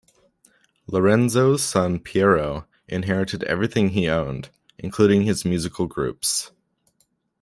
[0.87, 6.49] Lorenzo's son Piero inherited everything he owned, including his musical groups.